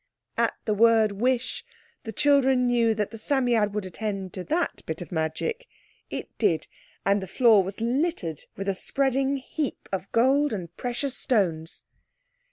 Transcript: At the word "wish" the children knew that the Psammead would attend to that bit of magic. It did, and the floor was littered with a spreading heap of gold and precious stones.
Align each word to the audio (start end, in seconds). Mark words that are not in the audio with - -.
At 0.35 0.55
the 0.65 0.73
word 0.73 1.11
"wish" 1.11 1.63
the 2.05 2.11
children 2.11 2.65
knew 2.65 2.95
that 2.95 3.11
the 3.11 3.19
Psammead 3.19 3.75
would 3.75 3.85
attend 3.85 4.33
to 4.33 4.43
that 4.45 4.81
bit 4.87 4.99
of 4.99 5.11
magic. 5.11 5.67
It 6.09 6.35
did, 6.39 6.65
and 7.05 7.21
the 7.21 7.27
floor 7.27 7.61
was 7.61 7.81
littered 7.81 8.41
with 8.57 8.67
a 8.67 8.73
spreading 8.73 9.37
heap 9.37 9.87
of 9.91 10.11
gold 10.11 10.53
and 10.53 10.75
precious 10.75 11.15
stones. 11.15 11.83